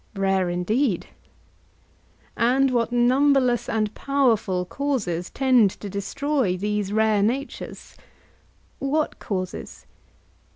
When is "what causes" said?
8.79-9.85